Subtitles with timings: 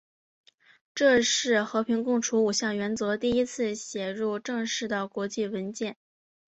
[0.95, 5.95] 这是和平共处五项原则第一次写入正式的国际文件。